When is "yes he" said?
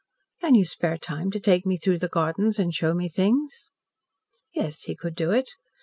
4.51-4.95